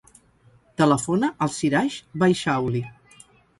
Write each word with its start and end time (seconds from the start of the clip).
Telefona 0.81 1.29
al 1.47 1.53
Siraj 1.59 1.99
Baixauli. 2.25 2.85